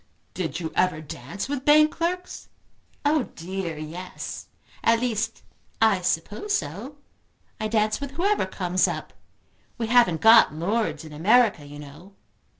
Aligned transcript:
"Do 0.33 0.49
you 0.55 0.71
ever 0.75 0.99
dance 0.99 1.47
with 1.47 1.63
bank 1.63 1.91
clerks?" 1.91 2.49
"Oh 3.05 3.25
dear 3.35 3.77
yes. 3.77 4.47
At 4.83 4.99
least 4.99 5.43
I 5.79 6.01
suppose 6.01 6.55
so. 6.57 6.95
I 7.59 7.67
dance 7.67 8.01
with 8.01 8.09
whoever 8.13 8.47
comes 8.47 8.87
up. 8.87 9.13
We 9.77 9.85
haven't 9.85 10.21
got 10.21 10.55
lords 10.55 11.05
in 11.05 11.13
America, 11.13 11.67
you 11.67 11.77
know!" 11.77 12.15